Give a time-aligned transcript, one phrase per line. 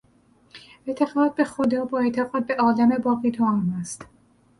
[0.87, 4.05] اعتقاد به خدا با اعتقاد به عالم باقی توام است.